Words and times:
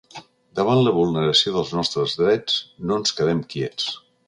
Davant 0.59 0.79
la 0.87 0.93
vulneració 0.95 1.53
dels 1.57 1.75
nostres 1.79 2.17
drets, 2.23 2.57
no 2.91 2.99
ens 3.03 3.15
quedem 3.21 3.45
quiets! 3.55 3.95